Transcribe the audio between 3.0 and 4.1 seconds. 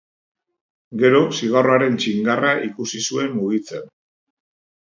zuen mugitzen.